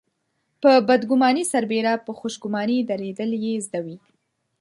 [0.61, 3.97] په بدګماني سربېره په خوشګماني درېدل يې زده وي.